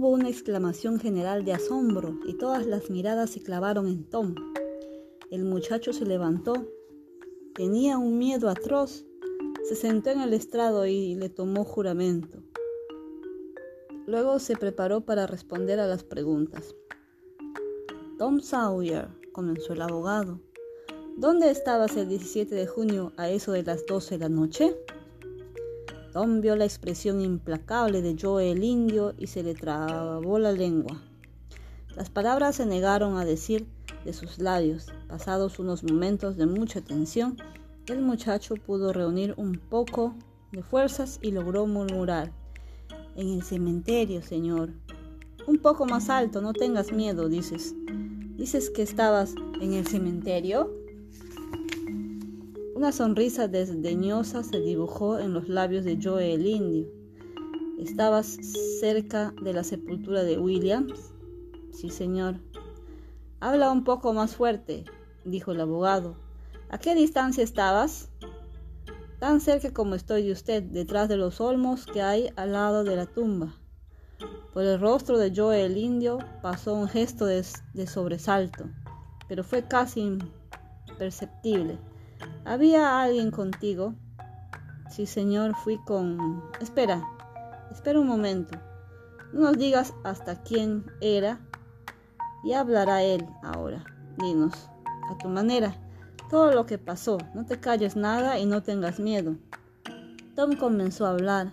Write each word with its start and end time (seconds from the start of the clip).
Hubo 0.00 0.08
una 0.08 0.30
exclamación 0.30 0.98
general 0.98 1.44
de 1.44 1.52
asombro 1.52 2.18
y 2.24 2.32
todas 2.32 2.64
las 2.64 2.88
miradas 2.88 3.28
se 3.28 3.42
clavaron 3.42 3.86
en 3.86 4.04
Tom. 4.04 4.34
El 5.30 5.44
muchacho 5.44 5.92
se 5.92 6.06
levantó. 6.06 6.54
Tenía 7.54 7.98
un 7.98 8.16
miedo 8.16 8.48
atroz. 8.48 9.04
Se 9.68 9.74
sentó 9.74 10.08
en 10.08 10.22
el 10.22 10.32
estrado 10.32 10.86
y 10.86 11.16
le 11.16 11.28
tomó 11.28 11.66
juramento. 11.66 12.42
Luego 14.06 14.38
se 14.38 14.56
preparó 14.56 15.02
para 15.02 15.26
responder 15.26 15.78
a 15.78 15.86
las 15.86 16.02
preguntas. 16.02 16.74
Tom 18.16 18.40
Sawyer, 18.40 19.08
comenzó 19.32 19.74
el 19.74 19.82
abogado. 19.82 20.40
¿Dónde 21.18 21.50
estabas 21.50 21.94
el 21.98 22.08
17 22.08 22.54
de 22.54 22.66
junio 22.66 23.12
a 23.18 23.28
eso 23.28 23.52
de 23.52 23.64
las 23.64 23.84
12 23.84 24.16
de 24.16 24.18
la 24.18 24.30
noche? 24.30 24.74
Tom 26.12 26.40
vio 26.40 26.56
la 26.56 26.64
expresión 26.64 27.20
implacable 27.20 28.02
de 28.02 28.16
Joe 28.20 28.50
el 28.50 28.64
indio 28.64 29.14
y 29.16 29.28
se 29.28 29.42
le 29.42 29.54
trabó 29.54 30.38
la 30.38 30.50
lengua. 30.50 31.00
Las 31.94 32.10
palabras 32.10 32.56
se 32.56 32.66
negaron 32.66 33.16
a 33.16 33.24
decir 33.24 33.66
de 34.04 34.12
sus 34.12 34.38
labios. 34.38 34.86
Pasados 35.08 35.58
unos 35.58 35.84
momentos 35.84 36.36
de 36.36 36.46
mucha 36.46 36.80
tensión, 36.80 37.36
el 37.86 38.00
muchacho 38.00 38.54
pudo 38.54 38.92
reunir 38.92 39.34
un 39.36 39.52
poco 39.52 40.14
de 40.50 40.62
fuerzas 40.62 41.18
y 41.22 41.30
logró 41.30 41.66
murmurar. 41.66 42.32
En 43.14 43.28
el 43.28 43.42
cementerio, 43.42 44.22
señor. 44.22 44.70
Un 45.46 45.58
poco 45.58 45.86
más 45.86 46.10
alto, 46.10 46.40
no 46.40 46.52
tengas 46.52 46.92
miedo, 46.92 47.28
dices. 47.28 47.74
¿Dices 48.36 48.70
que 48.70 48.82
estabas 48.82 49.34
en 49.60 49.74
el 49.74 49.86
cementerio? 49.86 50.79
Una 52.80 52.92
sonrisa 52.92 53.46
desdeñosa 53.46 54.42
se 54.42 54.58
dibujó 54.58 55.18
en 55.18 55.34
los 55.34 55.50
labios 55.50 55.84
de 55.84 55.98
Joe 56.02 56.32
el 56.32 56.46
indio. 56.46 56.88
¿Estabas 57.78 58.38
cerca 58.80 59.34
de 59.42 59.52
la 59.52 59.64
sepultura 59.64 60.22
de 60.22 60.38
Williams? 60.38 61.12
Sí, 61.72 61.90
señor. 61.90 62.36
Habla 63.38 63.70
un 63.70 63.84
poco 63.84 64.14
más 64.14 64.34
fuerte, 64.34 64.86
dijo 65.26 65.52
el 65.52 65.60
abogado. 65.60 66.16
¿A 66.70 66.78
qué 66.78 66.94
distancia 66.94 67.44
estabas? 67.44 68.08
Tan 69.18 69.42
cerca 69.42 69.74
como 69.74 69.94
estoy 69.94 70.22
de 70.22 70.32
usted, 70.32 70.62
detrás 70.62 71.10
de 71.10 71.18
los 71.18 71.38
olmos 71.42 71.84
que 71.84 72.00
hay 72.00 72.32
al 72.36 72.52
lado 72.52 72.82
de 72.82 72.96
la 72.96 73.04
tumba. 73.04 73.56
Por 74.54 74.64
el 74.64 74.80
rostro 74.80 75.18
de 75.18 75.34
Joe 75.36 75.66
el 75.66 75.76
indio 75.76 76.16
pasó 76.40 76.72
un 76.72 76.88
gesto 76.88 77.26
de, 77.26 77.44
sobresalto, 77.86 78.70
pero 79.28 79.44
fue 79.44 79.68
casi 79.68 80.18
imperceptible. 80.88 81.78
¿Había 82.46 83.02
alguien 83.02 83.30
contigo? 83.30 83.94
Sí, 84.88 85.04
señor, 85.04 85.54
fui 85.56 85.76
con... 85.84 86.42
Espera, 86.58 87.06
espera 87.70 88.00
un 88.00 88.06
momento. 88.06 88.58
No 89.32 89.42
nos 89.42 89.58
digas 89.58 89.92
hasta 90.04 90.42
quién 90.42 90.86
era. 91.02 91.38
Y 92.42 92.54
hablará 92.54 93.02
él 93.02 93.26
ahora. 93.42 93.84
Dinos, 94.16 94.54
a 95.10 95.18
tu 95.18 95.28
manera, 95.28 95.76
todo 96.30 96.50
lo 96.52 96.64
que 96.64 96.78
pasó. 96.78 97.18
No 97.34 97.44
te 97.44 97.60
calles 97.60 97.94
nada 97.94 98.38
y 98.38 98.46
no 98.46 98.62
tengas 98.62 98.98
miedo. 98.98 99.36
Tom 100.34 100.56
comenzó 100.56 101.06
a 101.06 101.10
hablar. 101.10 101.52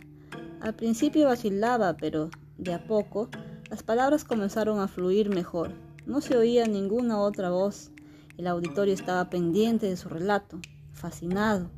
Al 0.62 0.74
principio 0.74 1.28
vacilaba, 1.28 1.98
pero 1.98 2.30
de 2.58 2.74
a 2.74 2.88
poco 2.88 3.30
las 3.70 3.84
palabras 3.84 4.24
comenzaron 4.24 4.80
a 4.80 4.88
fluir 4.88 5.30
mejor. 5.30 5.74
No 6.06 6.22
se 6.22 6.38
oía 6.38 6.66
ninguna 6.66 7.20
otra 7.20 7.50
voz. 7.50 7.92
El 8.38 8.48
auditorio 8.48 8.94
estaba 8.94 9.30
pendiente 9.30 9.88
de 9.88 9.98
su 9.98 10.08
relato 10.08 10.62
fascinado, 10.98 11.70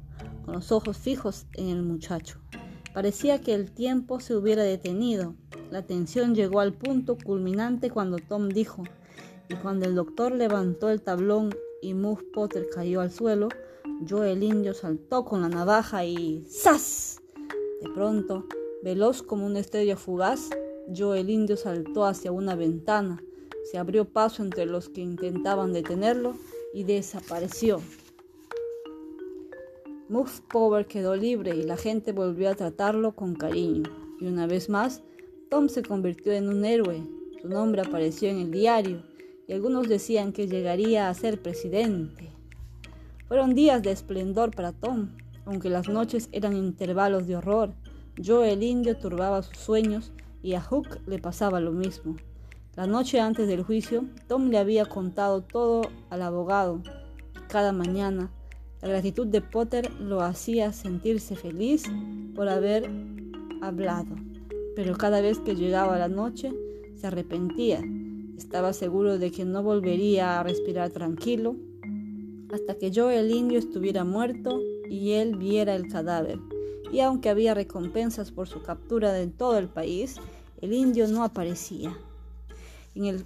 con 0.45 0.55
los 0.55 0.71
ojos 0.71 0.97
fijos 0.97 1.45
en 1.53 1.67
el 1.69 1.83
muchacho. 1.83 2.39
Parecía 2.93 3.39
que 3.39 3.53
el 3.53 3.71
tiempo 3.71 4.19
se 4.19 4.35
hubiera 4.35 4.63
detenido. 4.63 5.35
La 5.69 5.85
tensión 5.85 6.33
llegó 6.33 6.59
al 6.59 6.73
punto 6.73 7.17
culminante 7.17 7.91
cuando 7.91 8.17
Tom 8.17 8.49
dijo, 8.49 8.83
y 9.47 9.55
cuando 9.55 9.85
el 9.85 9.95
doctor 9.95 10.31
levantó 10.31 10.89
el 10.89 11.01
tablón 11.01 11.55
y 11.81 11.93
Muff 11.93 12.21
Potter 12.33 12.67
cayó 12.73 13.01
al 13.01 13.11
suelo, 13.11 13.49
yo 14.01 14.23
el 14.23 14.43
indio 14.43 14.73
saltó 14.73 15.25
con 15.25 15.41
la 15.41 15.49
navaja 15.49 16.05
y 16.05 16.45
¡zas! 16.47 17.21
De 17.81 17.89
pronto, 17.89 18.45
veloz 18.83 19.21
como 19.21 19.45
una 19.45 19.59
estrella 19.59 19.95
fugaz, 19.95 20.49
yo 20.87 21.15
el 21.15 21.29
indio 21.29 21.57
saltó 21.57 22.05
hacia 22.05 22.31
una 22.31 22.55
ventana, 22.55 23.23
se 23.69 23.77
abrió 23.77 24.05
paso 24.05 24.43
entre 24.43 24.65
los 24.65 24.89
que 24.89 25.01
intentaban 25.01 25.73
detenerlo 25.73 26.35
y 26.73 26.83
desapareció. 26.83 27.81
Muff 30.09 30.39
Power 30.51 30.87
quedó 30.87 31.15
libre 31.15 31.55
y 31.55 31.61
la 31.61 31.77
gente 31.77 32.13
volvió 32.13 32.49
a 32.49 32.55
tratarlo 32.55 33.15
con 33.15 33.35
cariño. 33.35 33.83
Y 34.19 34.25
una 34.25 34.47
vez 34.47 34.67
más, 34.67 35.03
Tom 35.51 35.69
se 35.69 35.83
convirtió 35.83 36.33
en 36.33 36.49
un 36.49 36.65
héroe. 36.65 37.03
Su 37.39 37.47
nombre 37.47 37.83
apareció 37.83 38.27
en 38.27 38.39
el 38.39 38.49
diario 38.49 39.03
y 39.47 39.53
algunos 39.53 39.87
decían 39.87 40.33
que 40.33 40.47
llegaría 40.47 41.09
a 41.09 41.13
ser 41.13 41.39
presidente. 41.39 42.31
Fueron 43.27 43.53
días 43.53 43.83
de 43.83 43.91
esplendor 43.91 44.49
para 44.49 44.71
Tom, 44.71 45.09
aunque 45.45 45.69
las 45.69 45.87
noches 45.87 46.27
eran 46.31 46.57
intervalos 46.57 47.27
de 47.27 47.35
horror. 47.35 47.75
Joe 48.17 48.51
el 48.51 48.63
indio 48.63 48.97
turbaba 48.97 49.43
sus 49.43 49.59
sueños 49.59 50.11
y 50.41 50.55
a 50.55 50.61
Hook 50.61 51.01
le 51.05 51.19
pasaba 51.19 51.59
lo 51.59 51.71
mismo. 51.71 52.15
La 52.75 52.87
noche 52.87 53.19
antes 53.19 53.47
del 53.47 53.61
juicio, 53.61 54.05
Tom 54.27 54.49
le 54.49 54.57
había 54.57 54.85
contado 54.85 55.43
todo 55.43 55.81
al 56.09 56.23
abogado. 56.23 56.81
Cada 57.47 57.71
mañana, 57.73 58.31
la 58.81 58.87
gratitud 58.87 59.27
de 59.27 59.41
Potter 59.41 59.91
lo 59.99 60.21
hacía 60.21 60.71
sentirse 60.71 61.35
feliz 61.35 61.83
por 62.35 62.47
haber 62.47 62.89
hablado, 63.61 64.15
pero 64.75 64.95
cada 64.95 65.19
vez 65.21 65.39
que 65.39 65.55
llegaba 65.55 65.99
la 65.99 66.07
noche 66.07 66.53
se 66.95 67.07
arrepentía. 67.07 67.81
Estaba 68.37 68.71
seguro 68.71 69.17
de 69.17 69.31
que 69.31 69.43
no 69.43 69.63
volvería 69.63 70.39
a 70.39 70.43
respirar 70.43 70.91
tranquilo 70.91 71.55
hasta 72.53 72.75
que 72.75 72.89
yo 72.89 73.11
el 73.11 73.31
indio 73.31 73.59
estuviera 73.59 74.03
muerto 74.03 74.61
y 74.89 75.11
él 75.11 75.35
viera 75.35 75.75
el 75.75 75.87
cadáver. 75.87 76.39
Y 76.91 77.01
aunque 77.01 77.29
había 77.29 77.53
recompensas 77.53 78.31
por 78.31 78.47
su 78.47 78.63
captura 78.63 79.19
en 79.19 79.31
todo 79.31 79.57
el 79.57 79.67
país, 79.67 80.15
el 80.61 80.73
indio 80.73 81.07
no 81.07 81.23
aparecía. 81.23 81.95
En 82.95 83.05
el, 83.05 83.25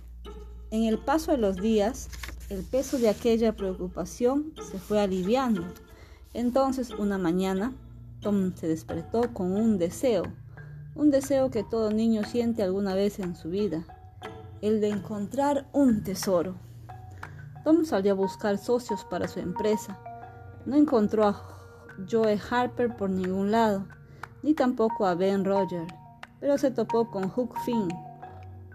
en 0.71 0.83
el 0.83 0.97
paso 0.97 1.31
de 1.31 1.37
los 1.37 1.57
días, 1.57 2.09
el 2.53 2.63
peso 2.63 2.99
de 2.99 3.09
aquella 3.09 3.55
preocupación 3.55 4.53
se 4.71 4.77
fue 4.77 5.01
aliviando. 5.01 5.63
Entonces, 6.35 6.91
una 6.91 7.17
mañana, 7.17 7.73
Tom 8.21 8.53
se 8.55 8.67
despertó 8.67 9.33
con 9.33 9.53
un 9.53 9.79
deseo, 9.79 10.23
un 10.93 11.09
deseo 11.09 11.49
que 11.49 11.63
todo 11.63 11.89
niño 11.89 12.23
siente 12.23 12.61
alguna 12.61 12.93
vez 12.93 13.17
en 13.17 13.35
su 13.35 13.49
vida, 13.49 13.83
el 14.61 14.81
de 14.81 14.89
encontrar 14.89 15.67
un 15.73 16.03
tesoro. 16.03 16.55
Tom 17.63 17.85
salió 17.85 18.11
a 18.11 18.15
buscar 18.15 18.59
socios 18.59 19.03
para 19.03 19.27
su 19.27 19.39
empresa. 19.39 19.97
No 20.67 20.75
encontró 20.75 21.25
a 21.25 21.41
Joe 22.09 22.39
Harper 22.51 22.95
por 22.95 23.09
ningún 23.09 23.49
lado, 23.49 23.87
ni 24.43 24.53
tampoco 24.53 25.07
a 25.07 25.15
Ben 25.15 25.43
Roger, 25.43 25.87
pero 26.39 26.59
se 26.59 26.69
topó 26.69 27.09
con 27.09 27.29
Hook 27.29 27.55
Finn, 27.65 27.87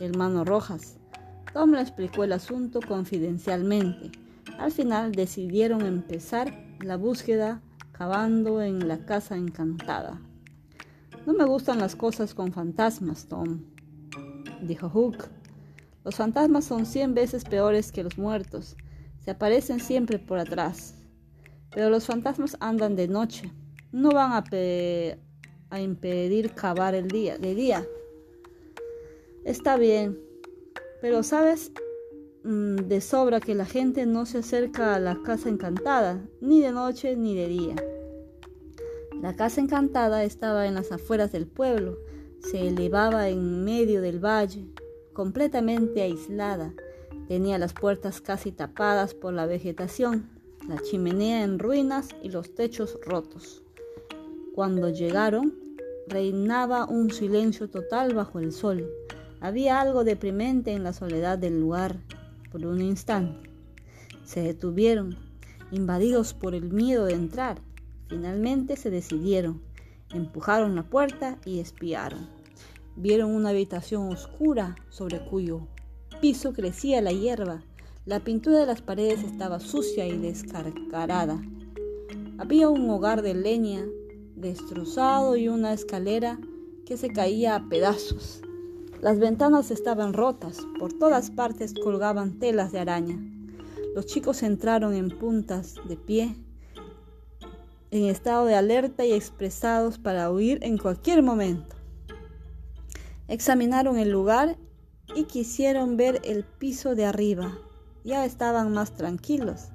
hermano 0.01 0.45
Rojas, 0.45 0.98
Tom 1.53 1.73
le 1.73 1.81
explicó 1.81 2.25
el 2.25 2.33
asunto 2.33 2.81
confidencialmente. 2.87 4.13
Al 4.59 4.71
final 4.71 5.13
decidieron 5.13 5.83
empezar 5.83 6.53
la 6.81 6.97
búsqueda 6.97 7.63
cavando 7.93 8.63
en 8.63 8.87
la 8.87 9.05
casa 9.05 9.37
encantada. 9.37 10.21
No 11.27 11.33
me 11.33 11.45
gustan 11.45 11.79
las 11.79 11.97
cosas 11.97 12.35
con 12.35 12.53
fantasmas, 12.53 13.27
Tom, 13.27 13.65
dijo 14.63 14.89
Hook. 14.89 15.29
Los 16.05 16.17
fantasmas 16.17 16.65
son 16.65 16.87
cien 16.87 17.15
veces 17.15 17.45
peores 17.45 17.93
que 17.93 18.05
los 18.05 18.19
muertos. 18.19 18.77
Se 19.21 19.31
aparecen 19.31 19.81
siempre 19.81 20.19
por 20.19 20.39
atrás. 20.39 20.95
Pero 21.71 21.91
los 21.91 22.07
fantasmas 22.07 22.57
andan 22.61 22.97
de 22.97 23.09
noche. 23.09 23.53
No 23.93 24.11
van 24.11 24.33
a, 24.33 24.45
a 25.71 25.81
impedir 25.81 26.53
cavar 26.53 26.95
el 26.95 27.09
día, 27.09 27.37
de 27.37 27.55
día. 27.55 27.87
Está 29.45 29.77
bien, 29.77 30.19
pero 31.01 31.23
sabes 31.23 31.73
mm, 32.45 32.77
de 32.77 33.01
sobra 33.01 33.41
que 33.41 33.55
la 33.55 33.67
gente 33.67 34.07
no 34.07 34.27
se 34.27 34.39
acerca 34.39 34.95
a 34.95 35.01
la 35.01 35.23
casa 35.23 35.49
encantada, 35.49 36.27
ni 36.41 36.61
de 36.61 36.73
noche 36.73 37.17
ni 37.17 37.35
de 37.35 37.49
día. 37.49 37.77
La 39.21 39.35
casa 39.35 39.61
encantada 39.61 40.23
estaba 40.25 40.67
en 40.67 40.75
las 40.75 40.93
afueras 40.93 41.33
del 41.33 41.47
pueblo, 41.47 41.99
se 42.41 42.69
elevaba 42.69 43.29
en 43.29 43.65
medio 43.65 44.01
del 44.01 44.25
valle, 44.25 44.67
completamente 45.13 46.03
aislada. 46.03 46.73
Tenía 47.27 47.59
las 47.59 47.73
puertas 47.73 48.21
casi 48.21 48.53
tapadas 48.53 49.15
por 49.15 49.33
la 49.35 49.47
vegetación, 49.47 50.31
la 50.69 50.79
chimenea 50.79 51.43
en 51.43 51.59
ruinas 51.59 52.09
y 52.23 52.29
los 52.29 52.55
techos 52.55 52.99
rotos. 53.05 53.63
Cuando 54.55 54.89
llegaron, 54.89 55.55
reinaba 56.07 56.87
un 56.87 57.11
silencio 57.11 57.69
total 57.69 58.15
bajo 58.15 58.39
el 58.39 58.53
sol. 58.53 58.89
Había 59.41 59.81
algo 59.81 60.05
deprimente 60.05 60.73
en 60.73 60.83
la 60.83 60.93
soledad 60.93 61.39
del 61.39 61.61
lugar 61.61 62.01
por 62.51 62.67
un 62.67 62.81
instante. 62.81 63.49
Se 64.25 64.43
detuvieron, 64.43 65.17
invadidos 65.71 66.35
por 66.35 66.55
el 66.55 66.73
miedo 66.73 67.05
de 67.05 67.15
entrar. 67.15 67.61
Finalmente 68.09 68.77
se 68.77 68.91
decidieron, 68.91 69.63
empujaron 70.13 70.75
la 70.75 70.83
puerta 70.83 71.39
y 71.45 71.61
espiaron. 71.61 72.29
vieron 72.97 73.31
una 73.31 73.51
habitación 73.51 74.13
oscura 74.13 74.75
sobre 74.89 75.25
cuyo 75.25 75.69
piso 76.21 76.53
crecía 76.53 77.01
la 77.01 77.13
hierba. 77.13 77.63
La 78.07 78.21
pintura 78.21 78.59
de 78.59 78.67
las 78.67 78.83
paredes 78.83 79.23
estaba 79.23 79.61
sucia 79.61 80.07
y 80.07 80.19
descarcarada. 80.19 81.41
Había 82.39 82.69
un 82.69 82.91
hogar 82.91 83.23
de 83.23 83.35
leña 83.35 83.85
destrozado 84.35 85.37
y 85.37 85.49
una 85.49 85.73
escalera 85.73 86.41
que 86.87 86.97
se 86.97 87.11
caía 87.11 87.55
a 87.55 87.69
pedazos. 87.69 88.43
Las 89.01 89.21
ventanas 89.21 89.71
estaban 89.71 90.13
rotas, 90.13 90.59
por 90.79 90.93
todas 90.93 91.31
partes 91.31 91.73
colgaban 91.73 92.41
telas 92.41 92.73
de 92.73 92.81
araña. 92.81 93.17
Los 93.95 94.07
chicos 94.07 94.43
entraron 94.43 94.93
en 94.93 95.09
puntas 95.09 95.77
de 95.87 95.97
pie, 95.97 96.37
en 97.93 98.05
estado 98.07 98.45
de 98.47 98.57
alerta 98.57 99.05
y 99.05 99.13
expresados 99.13 99.99
para 99.99 100.31
huir 100.33 100.59
en 100.63 100.79
cualquier 100.79 101.23
momento. 101.23 101.77
Examinaron 103.29 103.99
el 103.99 104.11
lugar 104.11 104.57
y 105.15 105.25
quisieron 105.25 105.97
ver 105.97 106.21
el 106.25 106.45
piso 106.45 106.97
de 106.97 107.05
arriba. 107.05 107.57
Ya 108.03 108.25
estaban 108.25 108.73
más 108.73 108.95
tranquilos. 108.97 109.69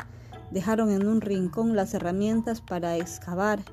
Dejaron 0.52 0.92
en 0.92 1.08
un 1.08 1.22
rincón 1.22 1.76
las 1.76 1.94
herramientas 1.94 2.62
para 2.62 2.98
excavar 2.98 3.64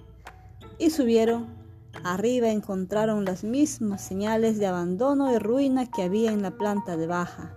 y 0.79 0.91
subieron. 0.91 1.60
Arriba 2.03 2.49
encontraron 2.49 3.25
las 3.25 3.45
mismas 3.45 4.01
señales 4.01 4.59
de 4.59 4.67
abandono 4.67 5.35
y 5.35 5.39
ruina 5.39 5.91
que 5.91 6.03
había 6.03 6.33
en 6.33 6.43
la 6.43 6.53
planta 6.53 6.97
de 6.97 7.07
baja. 7.07 7.55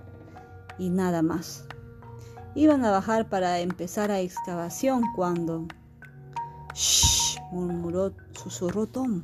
Y 0.77 0.89
nada 0.89 1.21
más. 1.21 1.65
Iban 2.55 2.83
a 2.83 2.91
bajar 2.91 3.29
para 3.29 3.59
empezar 3.59 4.09
la 4.09 4.19
excavación 4.19 5.03
cuando... 5.15 5.67
¡Shh! 6.73 7.39
murmuró, 7.51 8.13
susurró 8.33 8.87
Tom. 8.87 9.23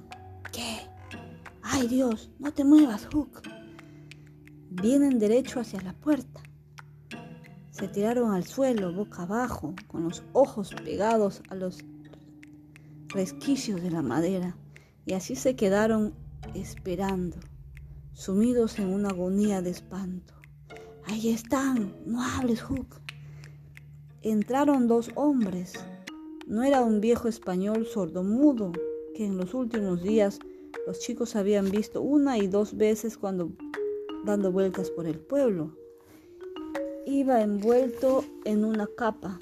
¿Qué? 0.52 0.88
¡Ay 1.64 1.88
Dios! 1.88 2.32
No 2.40 2.54
te 2.54 2.64
muevas, 2.64 3.08
Hook. 3.12 3.42
Vienen 4.70 5.20
derecho 5.20 5.60
hacia 5.60 5.82
la 5.82 5.94
puerta. 5.94 6.42
Se 7.72 7.88
tiraron 7.88 8.32
al 8.32 8.46
suelo, 8.46 8.94
boca 8.94 9.24
abajo, 9.24 9.74
con 9.88 10.04
los 10.04 10.24
ojos 10.34 10.74
pegados 10.84 11.42
a 11.50 11.56
los 11.56 11.80
resquicios 13.08 13.82
de 13.82 13.92
la 13.92 14.02
madera, 14.02 14.56
y 15.10 15.14
así 15.14 15.36
se 15.36 15.56
quedaron 15.56 16.14
esperando, 16.54 17.38
sumidos 18.14 18.78
en 18.78 18.94
una 18.94 19.10
agonía 19.10 19.60
de 19.64 19.72
espanto. 19.72 20.36
Ahí 21.06 21.30
están, 21.30 21.96
no 22.06 22.22
hables, 22.22 22.62
Hook. 22.62 23.02
Entraron 24.22 24.88
dos 24.88 25.10
hombres. 25.16 25.74
No 26.46 26.62
era 26.62 26.84
un 26.84 27.02
viejo 27.02 27.28
español 27.28 27.88
sordomudo 27.88 28.72
que 29.16 29.26
en 29.26 29.38
los 29.38 29.56
últimos 29.56 30.04
días 30.04 30.38
los 30.86 31.00
chicos 31.00 31.36
habían 31.36 31.72
visto 31.72 32.04
una 32.04 32.38
y 32.38 32.46
dos 32.46 32.78
veces 32.78 33.18
cuando 33.18 33.52
dando 34.26 34.52
vueltas 34.52 34.92
por 34.92 35.08
el 35.08 35.18
pueblo. 35.18 35.76
Iba 37.08 37.42
envuelto 37.42 38.24
en 38.46 38.64
una 38.64 38.88
capa. 38.96 39.40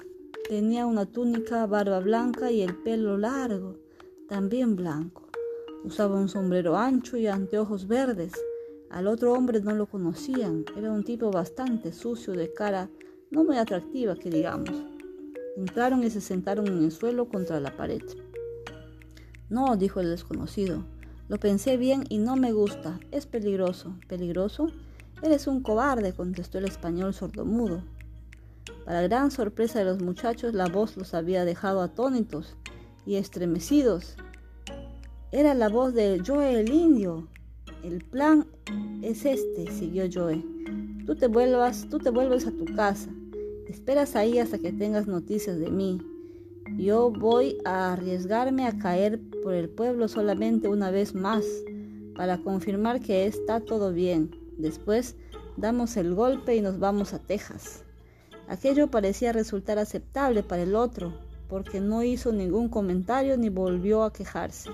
Tenía 0.48 0.86
una 0.86 1.04
túnica, 1.04 1.66
barba 1.66 2.00
blanca 2.00 2.50
y 2.50 2.62
el 2.62 2.74
pelo 2.74 3.18
largo, 3.18 3.76
también 4.30 4.74
blanco. 4.74 5.27
Usaba 5.84 6.16
un 6.16 6.28
sombrero 6.28 6.76
ancho 6.76 7.16
y 7.16 7.26
anteojos 7.26 7.86
verdes. 7.86 8.32
Al 8.90 9.06
otro 9.06 9.32
hombre 9.32 9.60
no 9.60 9.74
lo 9.74 9.86
conocían. 9.86 10.64
Era 10.76 10.90
un 10.90 11.04
tipo 11.04 11.30
bastante 11.30 11.92
sucio 11.92 12.32
de 12.34 12.52
cara 12.52 12.90
no 13.30 13.44
muy 13.44 13.58
atractiva 13.58 14.16
que 14.16 14.30
digamos. 14.30 14.70
Entraron 15.56 16.02
y 16.02 16.10
se 16.10 16.20
sentaron 16.20 16.66
en 16.66 16.84
el 16.84 16.92
suelo 16.92 17.28
contra 17.28 17.60
la 17.60 17.76
pared. 17.76 18.02
No, 19.48 19.76
dijo 19.76 20.00
el 20.00 20.10
desconocido. 20.10 20.84
Lo 21.28 21.38
pensé 21.38 21.76
bien 21.76 22.04
y 22.08 22.18
no 22.18 22.36
me 22.36 22.52
gusta. 22.52 22.98
Es 23.10 23.26
peligroso. 23.26 23.94
¿Peligroso? 24.08 24.68
Eres 25.22 25.46
un 25.46 25.62
cobarde, 25.62 26.12
contestó 26.12 26.58
el 26.58 26.64
español 26.64 27.12
sordomudo. 27.12 27.82
Para 28.84 29.02
gran 29.02 29.30
sorpresa 29.30 29.78
de 29.78 29.84
los 29.84 30.00
muchachos, 30.00 30.54
la 30.54 30.68
voz 30.68 30.96
los 30.96 31.12
había 31.12 31.44
dejado 31.44 31.82
atónitos 31.82 32.56
y 33.04 33.16
estremecidos. 33.16 34.16
Era 35.30 35.52
la 35.52 35.68
voz 35.68 35.92
de 35.92 36.22
Joe 36.26 36.58
el 36.58 36.72
indio. 36.72 37.28
El 37.84 38.02
plan 38.02 38.46
es 39.02 39.26
este, 39.26 39.70
siguió 39.70 40.04
Joe. 40.10 40.42
Tú 41.04 41.16
te 41.16 41.26
vuelvas, 41.26 41.86
tú 41.90 41.98
te 41.98 42.08
vuelves 42.08 42.46
a 42.46 42.50
tu 42.50 42.64
casa. 42.64 43.10
Esperas 43.68 44.16
ahí 44.16 44.38
hasta 44.38 44.58
que 44.58 44.72
tengas 44.72 45.06
noticias 45.06 45.58
de 45.58 45.70
mí. 45.70 46.00
Yo 46.78 47.10
voy 47.10 47.58
a 47.66 47.92
arriesgarme 47.92 48.66
a 48.66 48.78
caer 48.78 49.20
por 49.42 49.52
el 49.52 49.68
pueblo 49.68 50.08
solamente 50.08 50.68
una 50.68 50.90
vez 50.90 51.14
más 51.14 51.44
para 52.16 52.38
confirmar 52.38 53.00
que 53.00 53.26
está 53.26 53.60
todo 53.60 53.92
bien. 53.92 54.30
Después 54.56 55.14
damos 55.58 55.98
el 55.98 56.14
golpe 56.14 56.56
y 56.56 56.62
nos 56.62 56.78
vamos 56.78 57.12
a 57.12 57.18
Texas. 57.18 57.84
Aquello 58.48 58.86
parecía 58.86 59.34
resultar 59.34 59.78
aceptable 59.78 60.42
para 60.42 60.62
el 60.62 60.74
otro, 60.74 61.12
porque 61.50 61.80
no 61.80 62.02
hizo 62.02 62.32
ningún 62.32 62.70
comentario 62.70 63.36
ni 63.36 63.50
volvió 63.50 64.04
a 64.04 64.12
quejarse. 64.12 64.70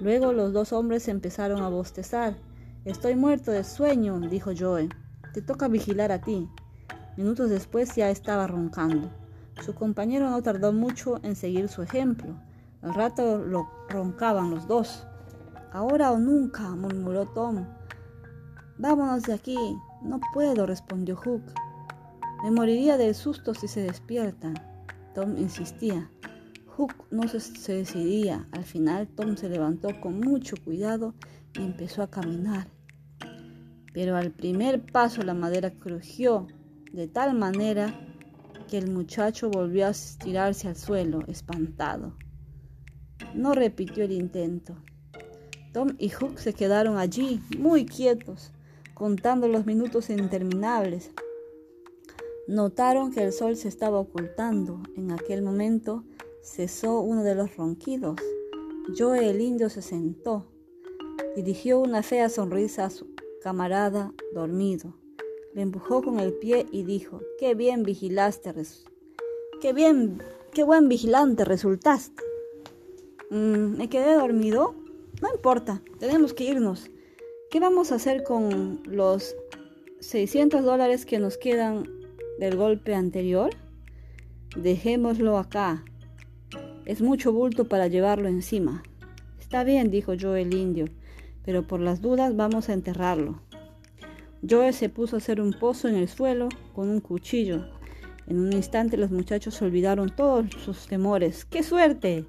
Luego 0.00 0.32
los 0.32 0.52
dos 0.52 0.72
hombres 0.72 1.08
empezaron 1.08 1.62
a 1.62 1.68
bostezar. 1.68 2.36
Estoy 2.84 3.16
muerto 3.16 3.50
de 3.50 3.64
sueño, 3.64 4.20
dijo 4.20 4.50
Joe. 4.56 4.88
Te 5.32 5.42
toca 5.42 5.68
vigilar 5.68 6.12
a 6.12 6.20
ti. 6.20 6.48
Minutos 7.16 7.48
después 7.48 7.94
ya 7.94 8.10
estaba 8.10 8.46
roncando. 8.46 9.10
Su 9.64 9.74
compañero 9.74 10.28
no 10.28 10.42
tardó 10.42 10.72
mucho 10.72 11.18
en 11.22 11.34
seguir 11.34 11.68
su 11.68 11.82
ejemplo. 11.82 12.36
Al 12.82 12.94
rato 12.94 13.38
lo 13.38 13.68
roncaban 13.88 14.50
los 14.50 14.68
dos. 14.68 15.06
Ahora 15.72 16.12
o 16.12 16.18
nunca, 16.18 16.70
murmuró 16.70 17.26
Tom. 17.26 17.66
Vámonos 18.78 19.22
de 19.22 19.32
aquí. 19.32 19.56
No 20.02 20.20
puedo, 20.34 20.66
respondió 20.66 21.16
Hook. 21.16 21.42
Me 22.44 22.50
moriría 22.50 22.98
del 22.98 23.14
susto 23.14 23.54
si 23.54 23.66
se 23.66 23.80
despiertan. 23.80 24.54
Tom 25.14 25.38
insistía. 25.38 26.10
Hook 26.76 27.06
no 27.10 27.26
se, 27.26 27.72
decidía. 27.72 28.46
Al 28.52 28.64
final 28.64 29.08
Tom 29.08 29.36
se 29.38 29.48
levantó 29.48 29.98
con 29.98 30.20
mucho 30.20 30.56
cuidado 30.62 31.14
y 31.54 31.62
empezó 31.62 32.02
a 32.02 32.10
caminar. 32.10 32.68
Pero 33.94 34.14
al 34.14 34.30
primer 34.30 34.84
paso 34.84 35.22
la 35.22 35.32
madera 35.32 35.70
crujió 35.70 36.46
de 36.92 37.08
tal 37.08 37.34
manera 37.34 37.98
que 38.68 38.76
el 38.76 38.90
muchacho 38.90 39.48
volvió 39.48 39.86
a 39.86 39.90
estirarse 39.90 40.68
al 40.68 40.76
suelo, 40.76 41.20
espantado. 41.28 42.14
No 43.34 43.54
repitió 43.54 44.04
el 44.04 44.12
intento. 44.12 44.76
Tom 45.72 45.94
y 45.98 46.10
Hook 46.10 46.38
se 46.38 46.52
quedaron 46.52 46.98
allí, 46.98 47.40
muy 47.58 47.86
quietos, 47.86 48.52
contando 48.92 49.48
los 49.48 49.64
minutos 49.64 50.10
interminables. 50.10 51.10
Notaron 52.48 53.12
que 53.12 53.24
el 53.24 53.32
sol 53.32 53.56
se 53.56 53.68
estaba 53.68 53.98
ocultando. 53.98 54.82
En 54.94 55.10
aquel 55.10 55.40
momento 55.40 56.04
cesó 56.46 57.00
uno 57.00 57.24
de 57.24 57.34
los 57.34 57.56
ronquidos. 57.56 58.16
Joe 58.96 59.28
el 59.28 59.40
indio 59.40 59.68
se 59.68 59.82
sentó. 59.82 60.46
Dirigió 61.34 61.80
una 61.80 62.02
fea 62.02 62.28
sonrisa 62.28 62.86
a 62.86 62.90
su 62.90 63.08
camarada 63.42 64.14
dormido. 64.32 64.94
Le 65.54 65.62
empujó 65.62 66.02
con 66.02 66.20
el 66.20 66.32
pie 66.34 66.66
y 66.70 66.84
dijo, 66.84 67.20
qué 67.38 67.54
bien 67.54 67.82
vigilaste, 67.82 68.54
qué 69.60 69.72
bien, 69.72 70.22
qué 70.54 70.62
buen 70.62 70.88
vigilante 70.88 71.44
resultaste. 71.44 72.22
Mm, 73.30 73.76
¿Me 73.76 73.88
quedé 73.88 74.14
dormido? 74.14 74.74
No 75.20 75.30
importa, 75.34 75.82
tenemos 75.98 76.32
que 76.32 76.44
irnos. 76.44 76.90
¿Qué 77.50 77.58
vamos 77.58 77.90
a 77.90 77.96
hacer 77.96 78.22
con 78.22 78.80
los 78.84 79.34
600 80.00 80.62
dólares 80.62 81.06
que 81.06 81.18
nos 81.18 81.38
quedan 81.38 81.88
del 82.38 82.56
golpe 82.56 82.94
anterior? 82.94 83.50
Dejémoslo 84.56 85.38
acá. 85.38 85.84
Es 86.86 87.02
mucho 87.02 87.32
bulto 87.32 87.64
para 87.64 87.88
llevarlo 87.88 88.28
encima. 88.28 88.84
Está 89.40 89.64
bien, 89.64 89.90
dijo 89.90 90.14
yo 90.14 90.36
el 90.36 90.54
indio, 90.54 90.86
pero 91.44 91.66
por 91.66 91.80
las 91.80 92.00
dudas 92.00 92.36
vamos 92.36 92.68
a 92.68 92.74
enterrarlo. 92.74 93.40
Joe 94.48 94.72
se 94.72 94.88
puso 94.88 95.16
a 95.16 95.18
hacer 95.18 95.40
un 95.40 95.52
pozo 95.52 95.88
en 95.88 95.96
el 95.96 96.08
suelo 96.08 96.48
con 96.74 96.88
un 96.88 97.00
cuchillo. 97.00 97.66
En 98.28 98.38
un 98.38 98.52
instante 98.52 98.96
los 98.96 99.10
muchachos 99.10 99.60
olvidaron 99.62 100.14
todos 100.14 100.46
sus 100.64 100.86
temores. 100.86 101.44
¡Qué 101.44 101.64
suerte! 101.64 102.24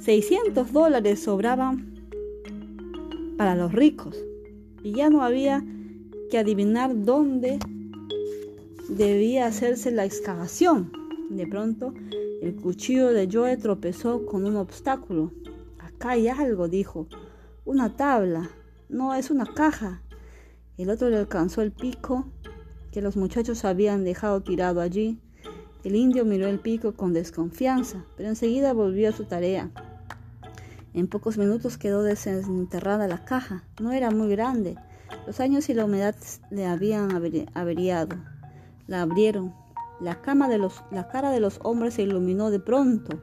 600 0.00 0.72
dólares 0.72 1.22
sobraban 1.22 2.10
para 3.38 3.54
los 3.54 3.72
ricos 3.72 4.14
y 4.82 4.92
ya 4.92 5.08
no 5.08 5.22
había 5.22 5.64
que 6.30 6.36
adivinar 6.36 7.04
dónde 7.04 7.58
debía 8.90 9.46
hacerse 9.46 9.90
la 9.90 10.04
excavación. 10.04 10.99
De 11.30 11.46
pronto, 11.46 11.94
el 12.42 12.56
cuchillo 12.56 13.12
de 13.12 13.28
Joe 13.30 13.56
tropezó 13.56 14.26
con 14.26 14.44
un 14.44 14.56
obstáculo. 14.56 15.30
Acá 15.78 16.10
hay 16.10 16.26
algo, 16.26 16.66
dijo. 16.66 17.06
Una 17.64 17.96
tabla. 17.96 18.50
No, 18.88 19.14
es 19.14 19.30
una 19.30 19.46
caja. 19.46 20.02
El 20.76 20.90
otro 20.90 21.08
le 21.08 21.18
alcanzó 21.18 21.62
el 21.62 21.70
pico 21.70 22.26
que 22.90 23.00
los 23.00 23.16
muchachos 23.16 23.64
habían 23.64 24.02
dejado 24.02 24.42
tirado 24.42 24.80
allí. 24.80 25.20
El 25.84 25.94
indio 25.94 26.24
miró 26.24 26.48
el 26.48 26.58
pico 26.58 26.94
con 26.94 27.12
desconfianza, 27.12 28.04
pero 28.16 28.28
enseguida 28.28 28.72
volvió 28.72 29.08
a 29.08 29.12
su 29.12 29.24
tarea. 29.24 29.70
En 30.94 31.06
pocos 31.06 31.38
minutos 31.38 31.78
quedó 31.78 32.02
desenterrada 32.02 33.06
la 33.06 33.24
caja. 33.24 33.62
No 33.80 33.92
era 33.92 34.10
muy 34.10 34.30
grande. 34.30 34.74
Los 35.28 35.38
años 35.38 35.68
y 35.68 35.74
la 35.74 35.84
humedad 35.84 36.16
le 36.50 36.66
habían 36.66 37.12
averiado. 37.54 38.16
La 38.88 39.02
abrieron. 39.02 39.59
La, 40.00 40.20
cara 40.22 40.48
de 41.30 41.40
los 41.40 41.60
hombres 41.62 41.94
se 41.94 42.02
iluminó 42.02 42.50
de 42.50 42.60
pronto. 42.60 43.20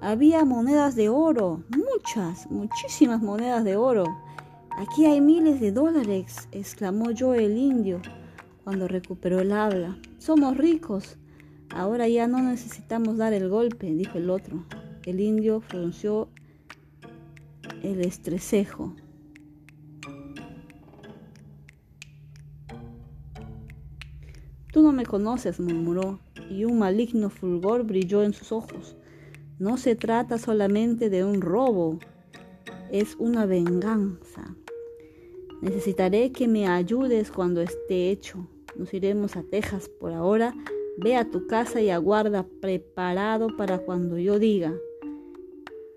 Había 0.00 0.44
monedas 0.44 0.94
de 0.94 1.08
oro, 1.08 1.64
muchas, 1.70 2.50
muchísimas 2.50 3.22
monedas 3.22 3.64
de 3.64 3.76
oro. 3.76 4.04
Aquí 4.76 5.06
hay 5.06 5.20
miles 5.20 5.60
de 5.60 5.72
dólares, 5.72 6.48
exclamó 6.52 7.10
yo 7.10 7.34
el 7.34 7.56
indio 7.56 8.00
cuando 8.62 8.86
recuperó 8.86 9.40
el 9.40 9.52
habla. 9.52 9.98
Somos 10.18 10.56
ricos. 10.56 11.16
Ahora 11.74 12.08
ya 12.08 12.28
no 12.28 12.40
necesitamos 12.40 13.16
dar 13.16 13.32
el 13.32 13.48
golpe, 13.48 13.86
dijo 13.86 14.18
el 14.18 14.30
otro. 14.30 14.64
El 15.04 15.20
indio 15.20 15.60
frunció 15.60 16.28
el 17.82 18.02
estrecejo. 18.02 18.94
Tú 24.72 24.82
no 24.82 24.92
me 24.92 25.06
conoces, 25.06 25.60
murmuró, 25.60 26.20
y 26.50 26.64
un 26.64 26.78
maligno 26.78 27.30
fulgor 27.30 27.84
brilló 27.84 28.22
en 28.22 28.32
sus 28.32 28.52
ojos. 28.52 28.96
No 29.58 29.76
se 29.76 29.96
trata 29.96 30.38
solamente 30.38 31.10
de 31.10 31.24
un 31.24 31.40
robo, 31.40 31.98
es 32.90 33.16
una 33.18 33.46
venganza. 33.46 34.56
Necesitaré 35.60 36.30
que 36.32 36.46
me 36.46 36.68
ayudes 36.68 37.32
cuando 37.32 37.60
esté 37.60 38.10
hecho. 38.10 38.46
Nos 38.76 38.94
iremos 38.94 39.36
a 39.36 39.42
Texas 39.42 39.88
por 39.88 40.12
ahora. 40.12 40.54
Ve 40.98 41.16
a 41.16 41.30
tu 41.30 41.46
casa 41.46 41.80
y 41.80 41.90
aguarda 41.90 42.46
preparado 42.60 43.48
para 43.56 43.78
cuando 43.78 44.18
yo 44.18 44.38
diga. 44.38 44.74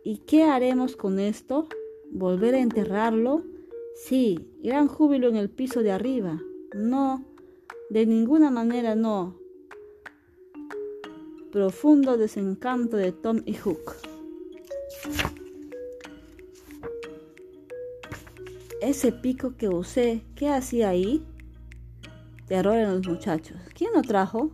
¿Y 0.04 0.18
qué 0.20 0.44
haremos 0.44 0.96
con 0.96 1.20
esto? 1.20 1.68
¿Volver 2.10 2.56
a 2.56 2.60
enterrarlo? 2.60 3.44
Sí, 3.96 4.50
gran 4.64 4.88
júbilo 4.88 5.28
en 5.28 5.36
el 5.36 5.50
piso 5.50 5.84
de 5.84 5.92
arriba. 5.92 6.42
No, 6.74 7.24
de 7.92 8.06
ninguna 8.06 8.50
manera 8.52 8.96
no. 8.96 9.36
Profundo 11.52 12.18
desencanto 12.18 12.96
de 12.96 13.12
Tom 13.12 13.42
y 13.46 13.54
Hook. 13.54 13.96
Ese 18.82 19.12
pico 19.12 19.58
que 19.58 19.68
usé, 19.68 20.24
¿qué 20.36 20.48
hacía 20.48 20.88
ahí? 20.88 21.22
Terror 22.48 22.78
en 22.78 22.94
los 22.94 23.06
muchachos. 23.06 23.58
¿Quién 23.76 23.92
lo 23.94 24.04
trajo? 24.04 24.52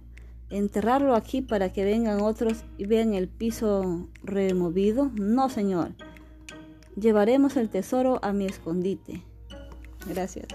¿Enterrarlo 0.50 1.13
aquí 1.13 1.44
para 1.44 1.72
que 1.72 1.86
vengan 1.86 2.22
otros 2.22 2.63
y 2.79 2.88
vean 2.88 3.13
el 3.13 3.27
piso 3.27 4.10
removido? 4.24 5.12
No, 5.13 5.50
señor. 5.50 5.91
Llevaremos 7.00 7.56
el 7.56 7.70
tesoro 7.70 8.17
a 8.24 8.34
mi 8.34 8.48
escondite. 8.48 9.22
Gracias. 10.08 10.48